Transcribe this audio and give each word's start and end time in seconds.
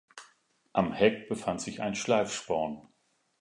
Am 0.73 0.93
Heck 0.93 1.29
befand 1.29 1.61
sich 1.61 1.79
ein 1.83 1.93
Schleifsporn. 1.93 2.87